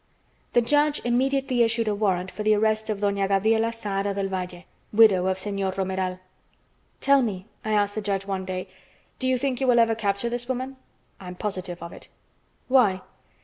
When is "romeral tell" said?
5.77-7.21